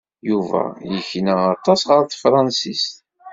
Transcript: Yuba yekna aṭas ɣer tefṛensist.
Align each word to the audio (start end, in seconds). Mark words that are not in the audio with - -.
Yuba 0.29 0.61
yekna 0.91 1.35
aṭas 1.55 1.81
ɣer 1.89 2.01
tefṛensist. 2.05 2.93